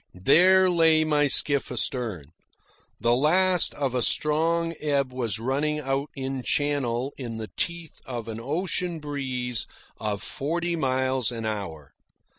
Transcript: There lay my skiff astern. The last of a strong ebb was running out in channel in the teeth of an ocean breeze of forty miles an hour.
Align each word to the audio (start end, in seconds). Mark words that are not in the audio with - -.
There 0.15 0.67
lay 0.67 1.03
my 1.03 1.27
skiff 1.27 1.71
astern. 1.71 2.31
The 2.99 3.15
last 3.15 3.75
of 3.75 3.93
a 3.93 4.01
strong 4.01 4.73
ebb 4.79 5.13
was 5.13 5.37
running 5.37 5.79
out 5.79 6.09
in 6.15 6.41
channel 6.41 7.13
in 7.17 7.37
the 7.37 7.51
teeth 7.55 8.01
of 8.07 8.27
an 8.27 8.39
ocean 8.41 8.97
breeze 8.99 9.67
of 9.99 10.23
forty 10.23 10.75
miles 10.75 11.31
an 11.31 11.45
hour. 11.45 11.93